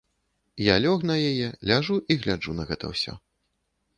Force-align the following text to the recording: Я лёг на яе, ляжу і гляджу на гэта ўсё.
Я 0.67 0.75
лёг 0.85 1.03
на 1.09 1.17
яе, 1.31 1.49
ляжу 1.71 1.99
і 2.15 2.19
гляджу 2.23 2.57
на 2.61 2.67
гэта 2.69 2.85
ўсё. 2.95 3.13